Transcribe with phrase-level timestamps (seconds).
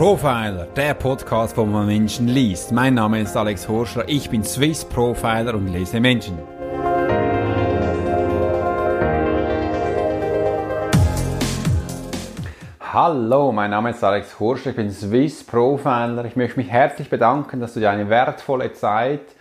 [0.00, 2.72] Profiler, der Podcast, wo man Menschen liest.
[2.72, 6.38] Mein Name ist Alex Horschler, ich bin Swiss Profiler und lese Menschen.
[12.80, 16.24] Hallo, mein Name ist Alex Horschler, ich bin Swiss Profiler.
[16.24, 19.34] Ich möchte mich herzlich bedanken, dass du dir eine wertvolle Zeit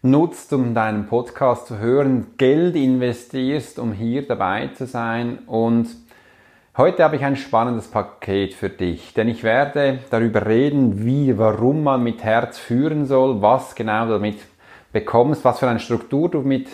[0.00, 5.88] nutzt, um deinen Podcast zu hören, Geld investierst, um hier dabei zu sein und
[6.78, 11.82] Heute habe ich ein spannendes Paket für dich, denn ich werde darüber reden, wie, warum
[11.82, 14.38] man mit Herz führen soll, was genau du damit
[14.92, 16.68] bekommst, was für eine Struktur du mit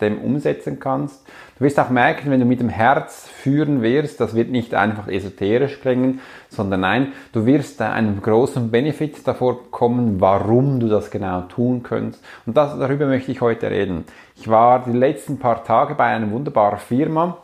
[0.00, 1.26] dem umsetzen kannst.
[1.58, 5.08] Du wirst auch merken, wenn du mit dem Herz führen wirst, das wird nicht einfach
[5.08, 11.40] esoterisch klingen, sondern nein, du wirst einen großen Benefit davor bekommen, warum du das genau
[11.40, 12.22] tun kannst.
[12.46, 14.04] Und das, darüber möchte ich heute reden.
[14.36, 17.38] Ich war die letzten paar Tage bei einer wunderbaren Firma,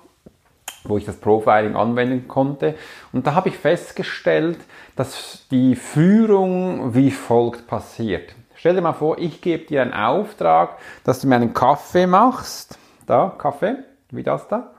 [0.84, 2.74] wo ich das Profiling anwenden konnte.
[3.12, 4.58] Und da habe ich festgestellt,
[4.96, 8.34] dass die Führung wie folgt passiert.
[8.54, 12.78] Stell dir mal vor, ich gebe dir einen Auftrag, dass du mir einen Kaffee machst.
[13.06, 13.76] Da, Kaffee,
[14.10, 14.70] wie das da.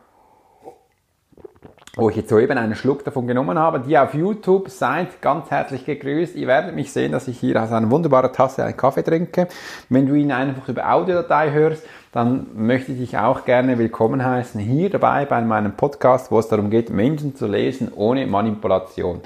[1.95, 3.81] Wo ich jetzt soeben einen Schluck davon genommen habe.
[3.81, 6.35] Die auf YouTube seid ganz herzlich gegrüßt.
[6.35, 9.47] Ihr werdet mich sehen, dass ich hier aus einer wunderbaren Tasse einen Kaffee trinke.
[9.89, 14.61] Wenn du ihn einfach über Audiodatei hörst, dann möchte ich dich auch gerne willkommen heißen
[14.61, 19.21] hier dabei bei meinem Podcast, wo es darum geht, Menschen zu lesen ohne Manipulation.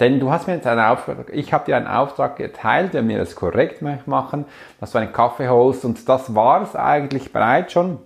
[0.00, 3.18] Denn du hast mir jetzt einen Auftrag, ich habe dir einen Auftrag geteilt, wenn wir
[3.18, 4.46] das korrekt machen,
[4.80, 7.98] dass du einen Kaffee holst und das war es eigentlich bereits schon.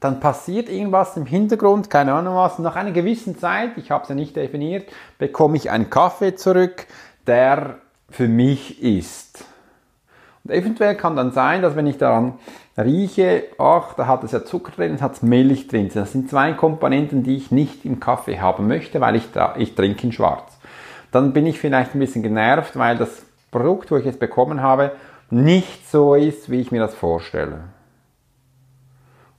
[0.00, 2.58] Dann passiert irgendwas im Hintergrund, keine Ahnung was.
[2.58, 6.86] Nach einer gewissen Zeit, ich habe es ja nicht definiert, bekomme ich einen Kaffee zurück,
[7.26, 7.74] der
[8.08, 9.44] für mich ist.
[10.48, 12.34] Eventuell kann dann sein, dass wenn ich daran
[12.76, 15.90] rieche, ach, da hat es ja Zucker drin, es hat Milch drin.
[15.92, 19.74] Das sind zwei Komponenten, die ich nicht im Kaffee haben möchte, weil ich, da, ich
[19.74, 20.58] trinke ihn schwarz.
[21.10, 24.92] Dann bin ich vielleicht ein bisschen genervt, weil das Produkt, wo ich jetzt bekommen habe,
[25.30, 27.60] nicht so ist, wie ich mir das vorstelle.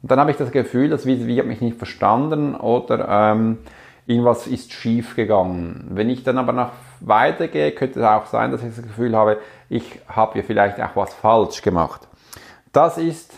[0.02, 3.58] Und dann habe ich das Gefühl, dass wie, wie habe mich nicht verstanden oder ähm,
[4.10, 5.86] irgendwas ist schief gegangen.
[5.92, 9.38] Wenn ich dann aber noch weitergehe, könnte es auch sein, dass ich das Gefühl habe,
[9.70, 12.08] ich habe hier vielleicht auch was falsch gemacht.
[12.74, 13.34] Das ist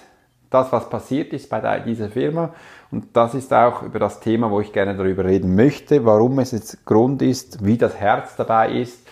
[0.50, 2.54] das, was passiert ist bei dieser Firma
[2.90, 6.52] und das ist auch über das Thema, wo ich gerne darüber reden möchte, warum es
[6.52, 9.06] jetzt Grund ist, wie das Herz dabei ist.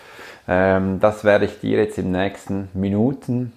[0.48, 3.52] Ähm, das werde ich dir jetzt in den nächsten Minuten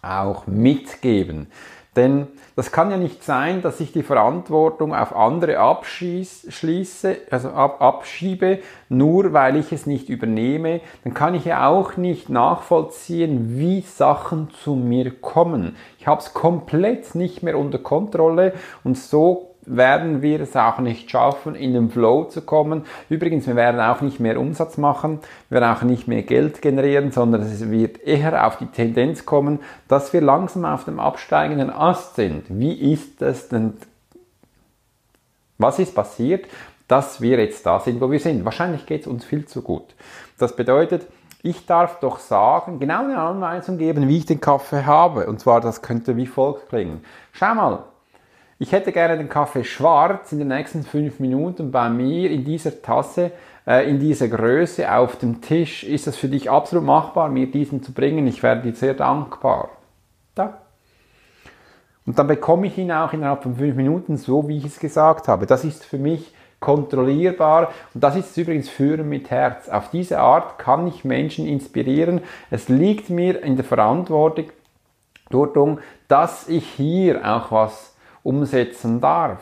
[0.00, 1.48] auch mitgeben.
[1.96, 7.82] Denn das kann ja nicht sein, dass ich die Verantwortung auf andere abschließe, also ab,
[7.82, 10.82] abschiebe, nur weil ich es nicht übernehme.
[11.02, 15.76] Dann kann ich ja auch nicht nachvollziehen, wie Sachen zu mir kommen.
[15.98, 18.52] Ich habe es komplett nicht mehr unter Kontrolle
[18.84, 22.84] und so werden wir es auch nicht schaffen, in den Flow zu kommen.
[23.08, 27.12] Übrigens, wir werden auch nicht mehr Umsatz machen, wir werden auch nicht mehr Geld generieren,
[27.12, 32.16] sondern es wird eher auf die Tendenz kommen, dass wir langsam auf dem absteigenden Ast
[32.16, 32.44] sind.
[32.48, 33.74] Wie ist es denn?
[35.58, 36.46] Was ist passiert,
[36.88, 38.44] dass wir jetzt da sind, wo wir sind?
[38.44, 39.94] Wahrscheinlich geht es uns viel zu gut.
[40.38, 41.06] Das bedeutet,
[41.42, 45.26] ich darf doch sagen, genau eine Anweisung geben, wie ich den Kaffee habe.
[45.26, 47.04] Und zwar, das könnte wie folgt klingen.
[47.32, 47.84] Schau mal,
[48.60, 52.82] ich hätte gerne den Kaffee schwarz in den nächsten fünf Minuten bei mir in dieser
[52.82, 53.32] Tasse,
[53.66, 55.82] äh, in dieser Größe auf dem Tisch.
[55.82, 58.26] Ist das für dich absolut machbar, mir diesen zu bringen?
[58.26, 59.70] Ich werde dir sehr dankbar.
[60.34, 60.58] Da.
[62.04, 65.26] Und dann bekomme ich ihn auch innerhalb von fünf Minuten, so wie ich es gesagt
[65.26, 65.46] habe.
[65.46, 69.70] Das ist für mich kontrollierbar und das ist übrigens Führen mit Herz.
[69.70, 72.20] Auf diese Art kann ich Menschen inspirieren.
[72.50, 74.50] Es liegt mir in der Verantwortung,
[76.08, 77.90] dass ich hier auch was
[78.22, 79.40] umsetzen darf.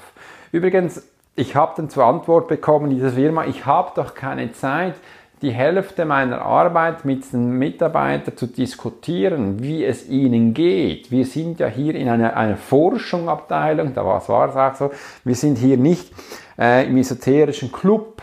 [0.52, 1.06] Übrigens,
[1.36, 4.94] ich habe dann zur Antwort bekommen, diese Firma, ich habe doch keine Zeit,
[5.42, 11.12] die Hälfte meiner Arbeit mit den Mitarbeitern zu diskutieren, wie es ihnen geht.
[11.12, 14.90] Wir sind ja hier in einer, einer Forschungsabteilung, da war es auch so,
[15.22, 16.12] wir sind hier nicht
[16.58, 18.20] äh, im esoterischen Club,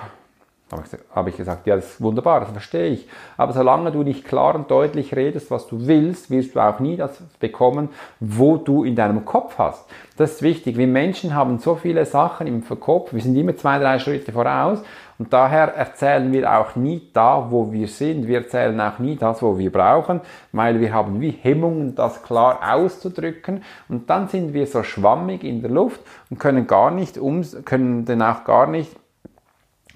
[1.14, 3.08] habe ich gesagt, ja, das ist wunderbar, das verstehe ich.
[3.38, 6.98] Aber solange du nicht klar und deutlich redest, was du willst, wirst du auch nie
[6.98, 7.90] das bekommen,
[8.20, 9.86] wo du in deinem Kopf hast.
[10.18, 10.78] Das ist wichtig.
[10.78, 14.82] Wir Menschen haben so viele Sachen im Kopf, wir sind immer zwei, drei Schritte voraus
[15.18, 18.28] und daher erzählen wir auch nie da, wo wir sind.
[18.28, 22.60] Wir erzählen auch nie das, wo wir brauchen, weil wir haben wie Hemmungen, das klar
[22.74, 27.44] auszudrücken und dann sind wir so schwammig in der Luft und können gar nicht um,
[27.64, 28.92] können dann auch gar nicht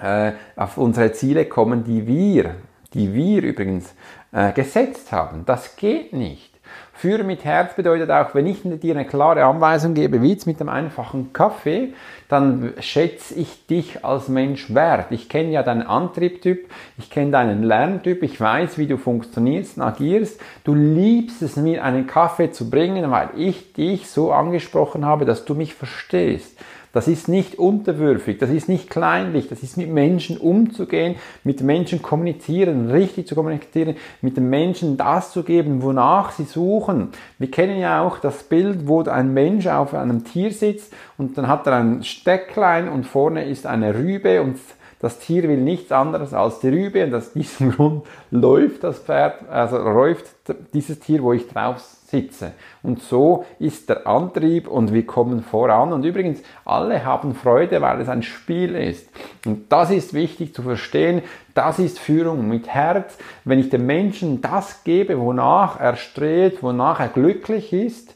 [0.02, 2.56] äh, auf unsere Ziele kommen, die wir,
[2.94, 3.94] die wir übrigens
[4.32, 5.44] äh, gesetzt haben.
[5.46, 6.50] Das geht nicht.
[6.94, 10.60] Führen mit Herz bedeutet auch, wenn ich dir eine klare Anweisung gebe, wie jetzt mit
[10.60, 11.94] einem einfachen Kaffee,
[12.28, 15.08] dann schätze ich dich als Mensch wert.
[15.12, 19.84] Ich kenne ja deinen Antriebtyp, ich kenne deinen Lerntyp, ich weiß, wie du funktionierst und
[19.84, 20.42] agierst.
[20.66, 25.46] Du liebst es, mir einen Kaffee zu bringen, weil ich dich so angesprochen habe, dass
[25.46, 26.60] du mich verstehst.
[26.92, 32.02] Das ist nicht unterwürfig, das ist nicht kleinlich, das ist mit Menschen umzugehen, mit Menschen
[32.02, 37.10] kommunizieren, richtig zu kommunizieren, mit den Menschen das zu geben, wonach sie suchen.
[37.38, 41.48] Wir kennen ja auch das Bild, wo ein Mensch auf einem Tier sitzt und dann
[41.48, 44.58] hat er ein Stecklein und vorne ist eine Rübe und
[45.00, 49.48] das Tier will nichts anderes als die Rübe und aus diesem Grund läuft das Pferd,
[49.50, 50.26] also läuft
[50.74, 52.54] dieses Tier, wo ich drauf sitze.
[52.84, 55.94] Und so ist der Antrieb und wir kommen voran.
[55.94, 59.08] Und übrigens, alle haben Freude, weil es ein Spiel ist.
[59.46, 61.22] Und das ist wichtig zu verstehen.
[61.54, 63.18] Das ist Führung mit Herz.
[63.46, 68.16] Wenn ich dem Menschen das gebe, wonach er strebt, wonach er glücklich ist,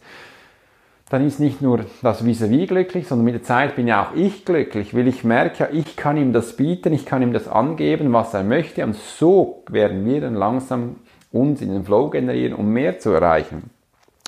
[1.10, 4.16] dann ist nicht nur das vis-à-vis -vis glücklich, sondern mit der Zeit bin ja auch
[4.16, 8.14] ich glücklich, weil ich merke, ich kann ihm das bieten, ich kann ihm das angeben,
[8.14, 10.96] was er möchte und so werden wir dann langsam
[11.32, 13.70] uns in den Flow generieren, um mehr zu erreichen.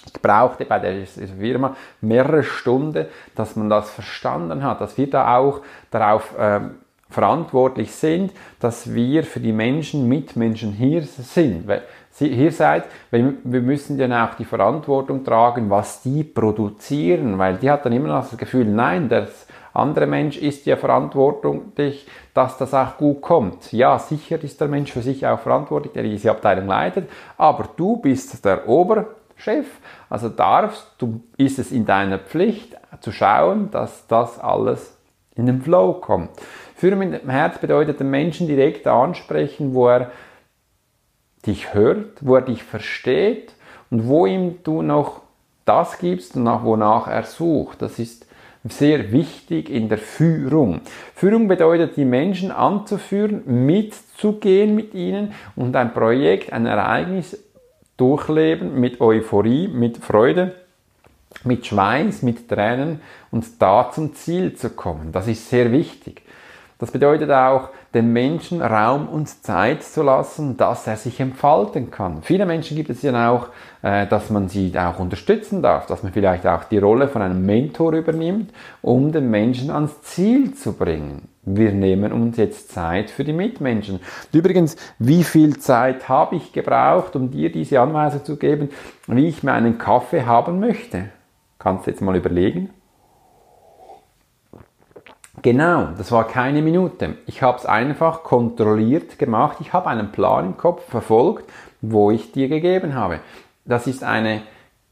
[0.05, 3.05] Ich brauchte bei der Firma mehrere Stunden,
[3.35, 6.61] dass man das verstanden hat, dass wir da auch darauf äh,
[7.09, 11.67] verantwortlich sind, dass wir für die Menschen, Mitmenschen hier sind.
[11.67, 11.83] Weil
[12.17, 17.69] hier seid, weil wir müssen ja auch die Verantwortung tragen, was die produzieren, weil die
[17.69, 19.27] hat dann immer noch das Gefühl, nein, der
[19.73, 23.73] andere Mensch ist ja verantwortlich, dass das auch gut kommt.
[23.73, 27.97] Ja, sicher ist der Mensch für sich auch verantwortlich, der diese Abteilung leitet, aber du
[27.97, 29.65] bist der Ober Chef.
[30.09, 34.97] Also darfst du, ist es in deiner Pflicht zu schauen, dass das alles
[35.35, 36.29] in den Flow kommt.
[36.75, 40.11] Führen mit dem Herz bedeutet den Menschen direkt ansprechen, wo er
[41.45, 43.53] dich hört, wo er dich versteht
[43.89, 45.21] und wo ihm du noch
[45.65, 47.81] das gibst, wonach er sucht.
[47.81, 48.25] Das ist
[48.63, 50.81] sehr wichtig in der Führung.
[51.13, 57.37] Führung bedeutet, die Menschen anzuführen, mitzugehen mit ihnen und ein Projekt, ein Ereignis
[57.97, 60.55] durchleben mit Euphorie, mit Freude,
[61.43, 63.01] mit Schweiß, mit Tränen
[63.31, 65.11] und da zum Ziel zu kommen.
[65.11, 66.23] Das ist sehr wichtig.
[66.79, 72.21] Das bedeutet auch, dem Menschen Raum und Zeit zu lassen, dass er sich entfalten kann.
[72.21, 73.47] Viele Menschen gibt es ja auch,
[73.81, 77.45] äh, dass man sie auch unterstützen darf, dass man vielleicht auch die Rolle von einem
[77.45, 78.51] Mentor übernimmt,
[78.81, 81.29] um den Menschen ans Ziel zu bringen.
[81.43, 84.01] Wir nehmen uns jetzt Zeit für die Mitmenschen.
[84.33, 88.69] Übrigens, wie viel Zeit habe ich gebraucht, um dir diese Anweisung zu geben,
[89.07, 91.05] wie ich meinen Kaffee haben möchte?
[91.59, 92.71] Kannst du jetzt mal überlegen?
[95.45, 97.17] Genau, das war keine Minute.
[97.27, 99.57] Ich habe es einfach kontrolliert gemacht.
[99.59, 101.47] Ich habe einen Plan im Kopf verfolgt,
[101.81, 103.19] wo ich dir gegeben habe.
[103.63, 104.41] Das ist eine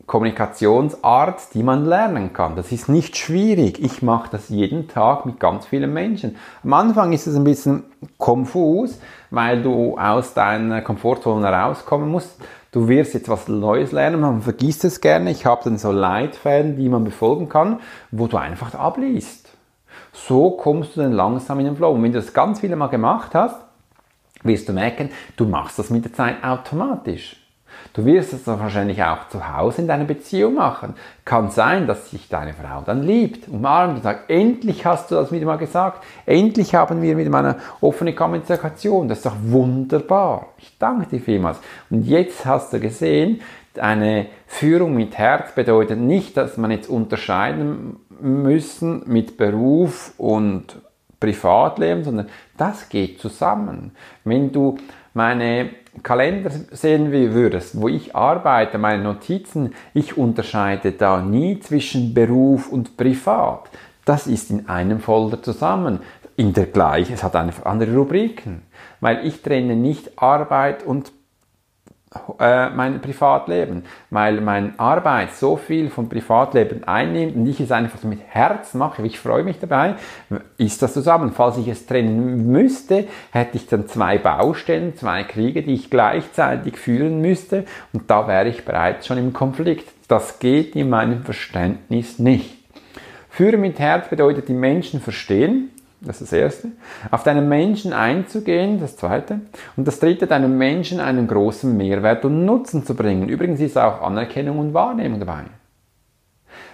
[0.05, 2.55] Kommunikationsart, die man lernen kann.
[2.55, 3.83] Das ist nicht schwierig.
[3.83, 6.35] Ich mache das jeden Tag mit ganz vielen Menschen.
[6.63, 7.85] Am Anfang ist es ein bisschen
[8.19, 8.99] konfus,
[9.31, 12.39] weil du aus deiner Komfortzone rauskommen musst.
[12.71, 15.31] Du wirst jetzt was Neues lernen, man vergisst es gerne.
[15.31, 17.79] Ich habe dann so Leitfäden, die man befolgen kann,
[18.11, 19.43] wo du einfach abliest.
[20.13, 21.92] So kommst du dann langsam in den Flow.
[21.92, 23.57] Und wenn du das ganz viele Mal gemacht hast,
[24.44, 27.38] wirst du merken, du machst das mit der Zeit automatisch.
[27.94, 30.95] Du wirst es wahrscheinlich auch zu Hause in deiner Beziehung machen.
[31.25, 35.31] Kann sein, dass sich deine Frau dann liebt, umarmt und sagt, endlich hast du das
[35.31, 39.07] wieder mal gesagt, endlich haben wir mal eine offene Kommunikation.
[39.07, 40.47] Das ist doch wunderbar.
[40.57, 41.59] Ich danke dir vielmals.
[41.90, 43.42] Und jetzt hast du gesehen,
[43.80, 50.81] eine Führung mit Herz bedeutet nicht, dass man jetzt unterscheiden müssen mit Beruf und
[51.19, 53.92] Privatleben, sondern das geht zusammen.
[54.23, 54.77] Wenn du
[55.13, 55.69] meine
[56.01, 62.97] Kalender sehen würdest, wo ich arbeite, meine Notizen, ich unterscheide da nie zwischen Beruf und
[62.97, 63.69] Privat.
[64.06, 65.99] Das ist in einem Folder zusammen.
[66.35, 68.63] In der gleichen, es hat einfach andere Rubriken.
[69.01, 71.11] Weil ich trenne nicht Arbeit und
[72.39, 78.03] äh, mein Privatleben, weil meine Arbeit so viel vom Privatleben einnimmt und ich es einfach
[78.03, 79.95] mit Herz mache, ich freue mich dabei,
[80.57, 81.31] ist das zusammen.
[81.31, 86.77] Falls ich es trennen müsste, hätte ich dann zwei Baustellen, zwei Kriege, die ich gleichzeitig
[86.77, 89.87] führen müsste und da wäre ich bereits schon im Konflikt.
[90.07, 92.63] Das geht in meinem Verständnis nicht.
[93.29, 95.71] Führen mit Herz bedeutet die Menschen verstehen,
[96.06, 96.72] das ist das Erste.
[97.12, 99.40] Auf deinen Menschen einzugehen, das Zweite.
[99.78, 103.30] Und das Dritte, deinem Menschen einen großen Mehrwert und Nutzen zu bringen.
[103.30, 105.45] Übrigens ist auch Anerkennung und Wahrnehmung dabei.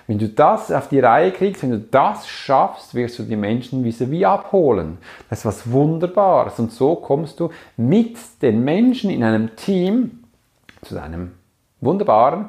[0.08, 3.86] Wenn du das auf die Reihe kriegst, wenn du das schaffst, wirst du die Menschen
[3.86, 4.98] wie abholen.
[5.30, 6.58] Das ist was Wunderbares.
[6.58, 10.24] Und so kommst du mit den Menschen in einem Team
[10.82, 11.34] zu deinem
[11.80, 12.46] wunderbaren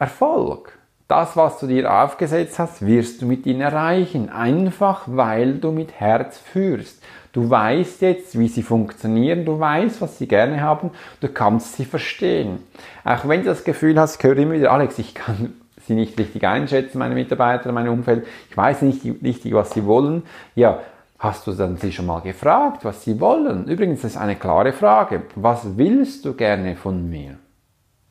[0.00, 0.79] Erfolg.
[1.10, 4.28] Das, was du dir aufgesetzt hast, wirst du mit ihnen erreichen.
[4.28, 7.02] Einfach weil du mit Herz führst.
[7.32, 11.84] Du weißt jetzt, wie sie funktionieren, du weißt, was sie gerne haben, du kannst sie
[11.84, 12.62] verstehen.
[13.02, 16.16] Auch wenn du das Gefühl hast, ich höre immer wieder, Alex, ich kann sie nicht
[16.16, 20.22] richtig einschätzen, meine Mitarbeiter, mein Umfeld, ich weiß nicht richtig, was sie wollen.
[20.54, 20.78] Ja,
[21.18, 23.66] hast du dann sie schon mal gefragt, was sie wollen?
[23.66, 25.22] Übrigens, das ist eine klare Frage.
[25.34, 27.36] Was willst du gerne von mir?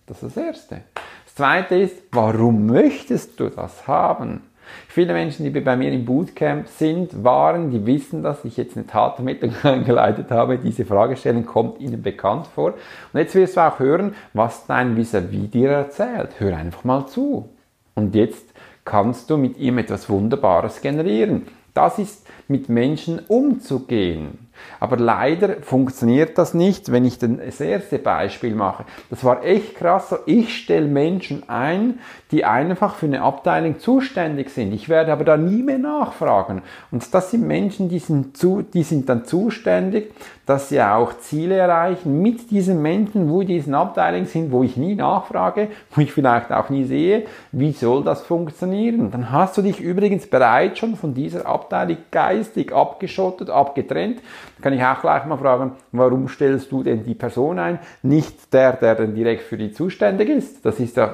[0.05, 0.81] Das ist das Erste.
[1.39, 4.41] Zweite ist, warum möchtest du das haben?
[4.89, 8.85] Viele Menschen, die bei mir im Bootcamp sind, waren, die wissen, dass ich jetzt eine
[8.85, 10.57] Tatermittlung eingeleitet habe.
[10.57, 12.73] Diese Fragestellung kommt ihnen bekannt vor.
[13.13, 16.31] Und jetzt wirst du auch hören, was dein Vis-a-vis dir erzählt.
[16.39, 17.47] Hör einfach mal zu.
[17.95, 18.53] Und jetzt
[18.83, 21.47] kannst du mit ihm etwas Wunderbares generieren.
[21.73, 24.48] Das ist mit Menschen umzugehen.
[24.79, 28.85] Aber leider funktioniert das nicht, wenn ich das erste Beispiel mache.
[29.09, 30.15] Das war echt krass.
[30.25, 31.99] Ich stelle Menschen ein,
[32.31, 34.73] die einfach für eine Abteilung zuständig sind.
[34.73, 36.61] Ich werde aber da nie mehr nachfragen.
[36.91, 40.11] Und das sind Menschen, die sind, zu, die sind dann zuständig,
[40.45, 44.77] dass sie auch Ziele erreichen mit diesen Menschen, wo die diesen Abteilungen sind, wo ich
[44.77, 49.11] nie nachfrage, wo ich vielleicht auch nie sehe, wie soll das funktionieren.
[49.11, 54.21] Dann hast du dich übrigens bereits schon von dieser Abteilung geistig abgeschottet, abgetrennt
[54.61, 57.79] kann ich auch gleich mal fragen, warum stellst du denn die Person ein?
[58.01, 60.65] Nicht der, der dann direkt für die zuständig ist.
[60.65, 61.13] Das ist ja,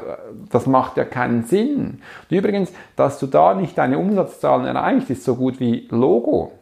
[0.52, 2.02] das macht ja keinen Sinn.
[2.30, 6.54] Und übrigens, dass du da nicht deine Umsatzzahlen erreichst, ist so gut wie Logo.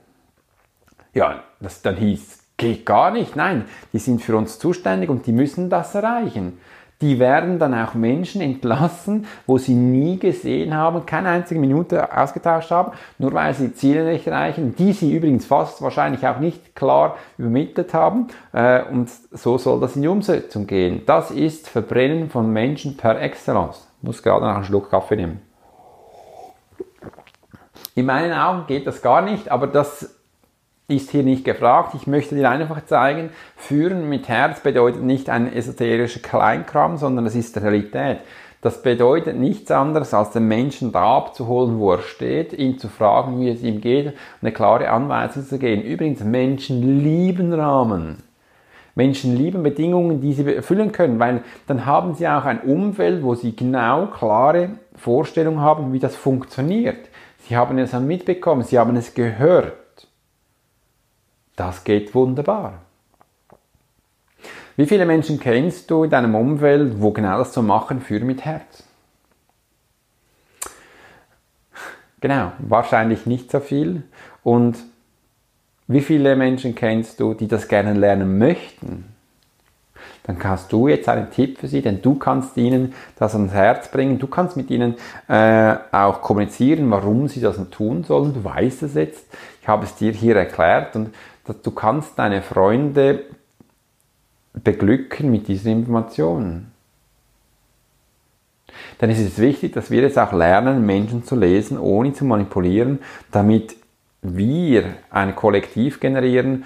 [1.13, 3.35] Ja, das dann hieß, geht gar nicht.
[3.35, 6.57] Nein, die sind für uns zuständig und die müssen das erreichen
[7.01, 12.71] die werden dann auch Menschen entlassen, wo sie nie gesehen haben, keine einzige Minute ausgetauscht
[12.71, 17.17] haben, nur weil sie Ziele nicht erreichen, die sie übrigens fast wahrscheinlich auch nicht klar
[17.37, 18.27] übermittelt haben.
[18.53, 21.01] Äh, und so soll das in die Umsetzung gehen.
[21.05, 23.87] Das ist Verbrennen von Menschen per Excellence.
[23.97, 25.41] Ich muss gerade noch einen Schluck Kaffee nehmen.
[27.95, 30.22] In meinen Augen geht das gar nicht, aber das
[30.87, 31.93] ist hier nicht gefragt.
[31.95, 37.35] Ich möchte dir einfach zeigen, führen mit Herz bedeutet nicht ein esoterischer Kleinkram, sondern es
[37.35, 38.19] ist Realität.
[38.61, 43.39] Das bedeutet nichts anderes, als den Menschen da abzuholen, wo er steht, ihn zu fragen,
[43.39, 45.81] wie es ihm geht, eine klare Anweisung zu geben.
[45.81, 48.23] Übrigens, Menschen lieben Rahmen.
[48.95, 53.35] Menschen lieben Bedingungen, die sie erfüllen können, weil dann haben sie auch ein Umfeld, wo
[53.35, 57.09] sie genau klare Vorstellungen haben, wie das funktioniert.
[57.39, 59.73] Sie haben es dann mitbekommen, sie haben es gehört.
[61.55, 62.81] Das geht wunderbar.
[64.75, 68.43] Wie viele Menschen kennst du in deinem Umfeld, wo genau das zu machen, für mit
[68.43, 68.83] Herz?
[72.21, 74.03] Genau, wahrscheinlich nicht so viel.
[74.43, 74.77] Und
[75.87, 79.13] wie viele Menschen kennst du, die das gerne lernen möchten?
[80.23, 83.91] Dann hast du jetzt einen Tipp für sie, denn du kannst ihnen das ans Herz
[83.91, 84.19] bringen.
[84.19, 84.95] Du kannst mit ihnen
[85.27, 88.33] äh, auch kommunizieren, warum sie das tun sollen.
[88.33, 89.25] Du weißt es jetzt.
[89.61, 91.13] Ich habe es dir hier erklärt und
[91.45, 93.25] dass du kannst deine Freunde
[94.53, 96.71] beglücken mit diesen Informationen.
[98.99, 102.99] Dann ist es wichtig, dass wir jetzt auch lernen, Menschen zu lesen, ohne zu manipulieren,
[103.31, 103.75] damit
[104.21, 106.65] wir ein Kollektiv generieren,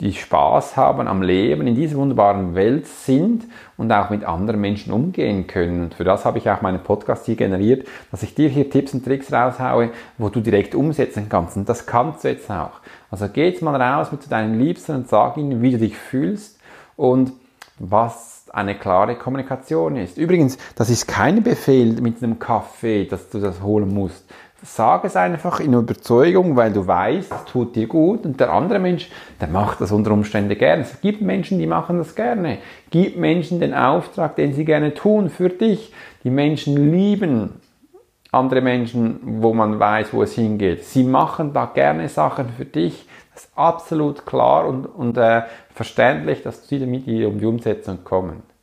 [0.00, 3.44] die Spaß haben am Leben, in dieser wunderbaren Welt sind
[3.76, 5.84] und auch mit anderen Menschen umgehen können.
[5.84, 8.92] Und für das habe ich auch meinen Podcast hier generiert, dass ich dir hier Tipps
[8.92, 11.56] und Tricks raushaue, wo du direkt umsetzen kannst.
[11.56, 12.80] Und das kannst du jetzt auch.
[13.10, 16.58] Also geh jetzt mal raus mit deinen Liebsten und sag ihnen, wie du dich fühlst
[16.96, 17.32] und
[17.78, 20.16] was eine klare Kommunikation ist.
[20.16, 24.24] Übrigens, das ist kein Befehl mit einem Kaffee, dass du das holen musst.
[24.66, 28.78] Sag es einfach in Überzeugung, weil du weißt, es tut dir gut und der andere
[28.78, 30.82] Mensch, der macht das unter Umständen gerne.
[30.82, 32.56] Es gibt Menschen, die machen das gerne.
[32.88, 35.92] Gib Menschen den Auftrag, den sie gerne tun für dich.
[36.24, 37.60] Die Menschen lieben
[38.32, 40.82] andere Menschen, wo man weiß, wo es hingeht.
[40.84, 43.06] Sie machen da gerne Sachen für dich.
[43.34, 45.42] Das ist absolut klar und, und äh,
[45.74, 48.53] verständlich, dass sie damit um die Umsetzung kommen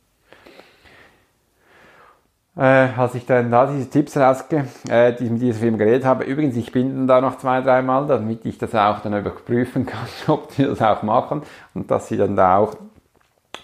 [2.56, 6.04] äh, als ich dann da diese Tipps rausge, äh, die ich mit dieser Firma geredet
[6.04, 6.24] habe.
[6.24, 10.54] Übrigens, ich bin da noch zwei, dreimal, damit ich das auch dann überprüfen kann, ob
[10.54, 11.42] die das auch machen
[11.74, 12.74] und dass sie dann da auch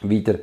[0.01, 0.37] wieder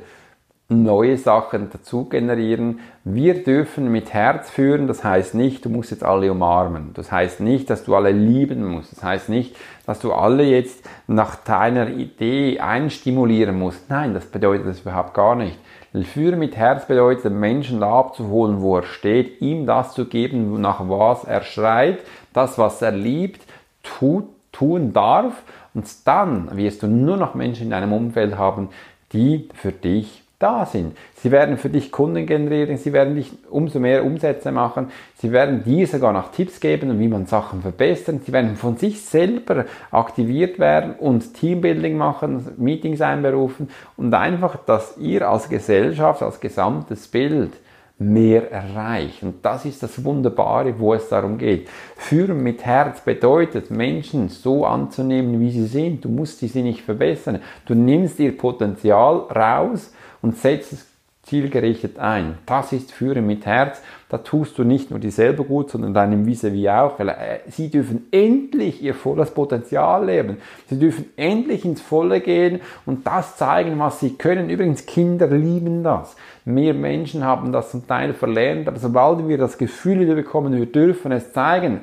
[0.68, 2.80] neue Sachen dazu generieren.
[3.04, 6.90] Wir dürfen mit Herz führen, das heißt nicht, du musst jetzt alle umarmen.
[6.94, 8.92] Das heißt nicht, dass du alle lieben musst.
[8.92, 9.56] Das heißt nicht,
[9.86, 13.88] dass du alle jetzt nach deiner Idee einstimulieren musst.
[13.88, 15.58] Nein, das bedeutet das überhaupt gar nicht.
[16.04, 20.60] Führen mit Herz bedeutet, den Menschen da abzuholen, wo er steht, ihm das zu geben,
[20.60, 22.00] nach was er schreit,
[22.34, 23.40] das, was er liebt,
[23.82, 25.42] tut, tun darf.
[25.72, 28.68] Und dann wirst du nur noch Menschen in deinem Umfeld haben,
[29.12, 30.96] die für dich da sind.
[31.16, 35.64] Sie werden für dich Kunden generieren, sie werden dich umso mehr Umsätze machen, sie werden
[35.64, 40.58] dir sogar noch Tipps geben, wie man Sachen verbessern, sie werden von sich selber aktiviert
[40.58, 47.52] werden und Teambuilding machen, Meetings einberufen und einfach, dass ihr als Gesellschaft, als gesamtes Bild
[47.98, 49.22] mehr erreicht.
[49.22, 51.68] Und das ist das Wunderbare, wo es darum geht.
[51.96, 56.04] Führen mit Herz bedeutet, Menschen so anzunehmen, wie sie sind.
[56.04, 57.40] Du musst sie nicht verbessern.
[57.64, 60.86] Du nimmst ihr Potenzial raus und setzt es
[61.26, 62.38] zielgerichtet ein.
[62.46, 63.82] Das ist Führen mit Herz.
[64.08, 67.68] Da tust du nicht nur dir selber gut, sondern deinem Vis-à-vis auch, weil äh, sie
[67.68, 70.36] dürfen endlich ihr volles Potenzial leben.
[70.68, 74.50] Sie dürfen endlich ins Volle gehen und das zeigen, was sie können.
[74.50, 76.14] Übrigens, Kinder lieben das.
[76.44, 80.66] Mehr Menschen haben das zum Teil verlernt, aber sobald wir das Gefühl wieder bekommen, wir
[80.66, 81.80] dürfen es zeigen,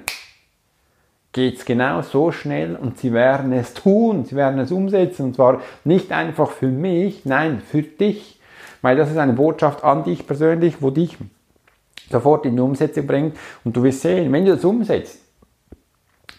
[1.33, 5.35] geht es genau so schnell und sie werden es tun, sie werden es umsetzen und
[5.35, 8.39] zwar nicht einfach für mich, nein, für dich.
[8.81, 11.17] Weil das ist eine Botschaft an dich persönlich, wo dich
[12.09, 13.37] sofort in die Umsetzung bringt.
[13.63, 15.19] Und du wirst sehen, wenn du das umsetzt,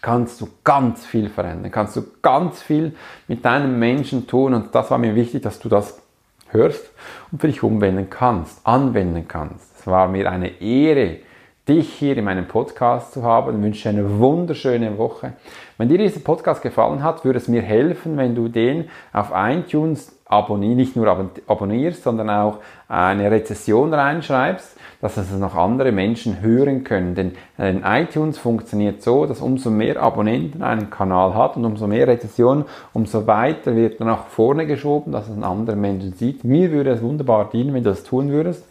[0.01, 2.95] kannst du ganz viel verändern, kannst du ganz viel
[3.27, 4.53] mit deinem Menschen tun.
[4.53, 5.99] Und das war mir wichtig, dass du das
[6.49, 6.91] hörst
[7.31, 9.79] und für dich umwenden kannst, anwenden kannst.
[9.79, 11.17] Es war mir eine Ehre,
[11.67, 13.57] dich hier in meinem Podcast zu haben.
[13.57, 15.33] Ich wünsche eine wunderschöne Woche.
[15.77, 20.15] Wenn dir dieser Podcast gefallen hat, würde es mir helfen, wenn du den auf iTunes
[20.25, 26.83] abonnierst, nicht nur abonnierst, sondern auch eine Rezession reinschreibst, dass es noch andere Menschen hören
[26.83, 27.15] können.
[27.15, 32.07] Denn in iTunes funktioniert so, dass umso mehr Abonnenten einen Kanal hat und umso mehr
[32.07, 36.43] Rezessionen, umso weiter wird er nach vorne geschoben, dass es ein anderer Menschen sieht.
[36.43, 38.67] Mir würde es wunderbar dienen, wenn du das tun würdest.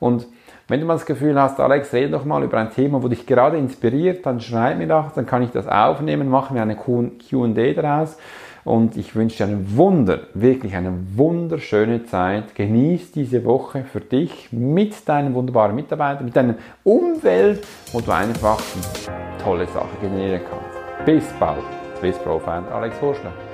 [0.00, 0.26] Und
[0.68, 3.26] wenn du mal das Gefühl hast, Alex, rede doch mal über ein Thema, wo dich
[3.26, 7.72] gerade inspiriert, dann schreib mir das, dann kann ich das aufnehmen, machen wir eine Q&A
[7.72, 8.18] daraus.
[8.64, 12.54] Und ich wünsche dir einen Wunder, wirklich eine wunderschöne Zeit.
[12.54, 18.60] Genieß diese Woche für dich mit deinen wunderbaren Mitarbeitern, mit deinem Umfeld, wo du einfach
[19.42, 21.06] tolle Sachen generieren kannst.
[21.06, 21.64] Bis bald.
[21.98, 23.47] Swiss Profile Alex Horschler.